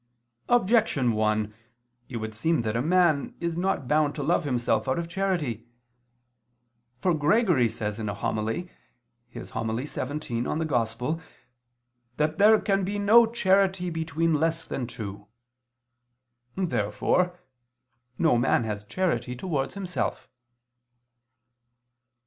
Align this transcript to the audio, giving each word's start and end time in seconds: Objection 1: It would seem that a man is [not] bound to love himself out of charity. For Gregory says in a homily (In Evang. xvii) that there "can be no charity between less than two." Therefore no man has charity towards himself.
Objection 0.49 1.11
1: 1.11 1.53
It 2.09 2.17
would 2.17 2.33
seem 2.33 2.63
that 2.63 2.75
a 2.75 2.81
man 2.81 3.35
is 3.39 3.55
[not] 3.55 3.87
bound 3.87 4.15
to 4.15 4.23
love 4.23 4.45
himself 4.45 4.87
out 4.87 4.97
of 4.97 5.07
charity. 5.07 5.67
For 6.97 7.13
Gregory 7.13 7.69
says 7.69 7.99
in 7.99 8.09
a 8.09 8.15
homily 8.15 8.61
(In 9.31 9.43
Evang. 9.43 10.17
xvii) 11.13 11.21
that 12.17 12.37
there 12.39 12.59
"can 12.59 12.83
be 12.83 12.97
no 12.97 13.27
charity 13.27 13.91
between 13.91 14.33
less 14.33 14.65
than 14.65 14.87
two." 14.87 15.27
Therefore 16.55 17.39
no 18.17 18.39
man 18.39 18.63
has 18.63 18.83
charity 18.83 19.35
towards 19.35 19.75
himself. 19.75 20.27